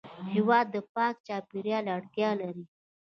[0.33, 2.63] هېواد د پاک چاپېریال اړتیا لري.